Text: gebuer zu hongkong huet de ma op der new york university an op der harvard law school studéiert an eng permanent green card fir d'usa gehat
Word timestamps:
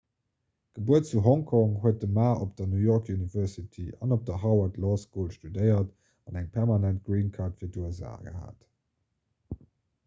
gebuer 0.77 1.01
zu 1.09 1.19
hongkong 1.25 1.73
huet 1.83 1.99
de 2.03 2.07
ma 2.15 2.29
op 2.45 2.55
der 2.61 2.69
new 2.71 2.81
york 2.85 3.11
university 3.17 3.85
an 4.05 4.15
op 4.17 4.25
der 4.31 4.41
harvard 4.45 4.81
law 4.87 4.97
school 5.03 5.29
studéiert 5.35 5.93
an 6.31 6.41
eng 6.43 6.51
permanent 6.59 7.07
green 7.11 7.31
card 7.39 7.57
fir 7.63 7.73
d'usa 7.77 8.17
gehat 8.27 8.69